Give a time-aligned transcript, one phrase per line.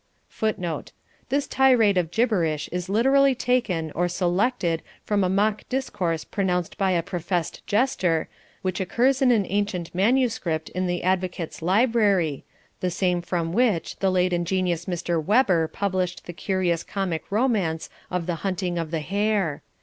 [0.29, 0.93] [Footnote:
[1.29, 6.89] This tirade of gibberish is literally taken or selected from a mock discourse pronounced by
[6.89, 8.27] a professed jester,
[8.63, 12.43] which occurs in an ancient manuscript in the Advocates' Library,
[12.79, 15.23] the same from which the late ingenious Mr.
[15.23, 19.61] Weber published the curious comic romance of the Hunting of the Hare.